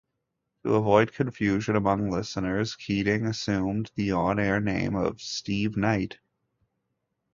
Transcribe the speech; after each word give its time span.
To 0.63 0.73
avoid 0.73 1.13
confusion 1.13 1.75
among 1.75 2.09
listeners, 2.09 2.75
Keating 2.75 3.27
assumed 3.27 3.91
the 3.93 4.13
on-air 4.13 4.59
name 4.59 4.95
of 4.95 5.21
Steve 5.21 5.77
Knight. 5.77 6.17